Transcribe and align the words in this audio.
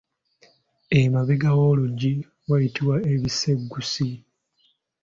Emabega 0.99 1.49
w’oluggi 1.59 2.11
wayitibwa 2.49 2.95
ebisegguusi. 3.13 4.07